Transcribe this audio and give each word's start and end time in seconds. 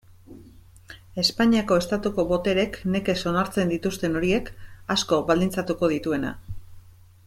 Espainiako 1.23 1.77
Estatuko 1.81 2.25
botereek 2.31 2.79
nekez 2.95 3.17
onartzen 3.33 3.75
dituzten 3.75 4.19
horiek, 4.21 4.53
asko 4.97 5.21
baldintzatuko 5.31 5.95
dituena. 5.97 6.35